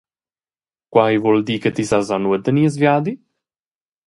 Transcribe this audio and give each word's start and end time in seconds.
Quei 0.93 1.15
vul 1.25 1.39
dir 1.47 1.59
che 1.63 1.71
ti 1.75 1.83
sas 1.89 2.07
aunc 2.13 2.23
nuot 2.23 2.43
da 2.45 2.51
nies 2.53 2.75
viadi? 2.81 3.13